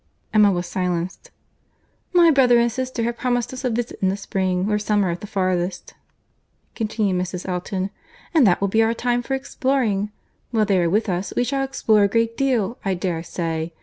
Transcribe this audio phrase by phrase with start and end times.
[0.33, 1.29] Emma was silenced.
[2.11, 5.29] "My brother and sister have promised us a visit in the spring, or summer at
[5.29, 5.93] farthest,"
[6.73, 7.47] continued Mrs.
[7.47, 7.91] Elton;
[8.33, 10.11] "and that will be our time for exploring.
[10.49, 13.73] While they are with us, we shall explore a great deal, I dare say.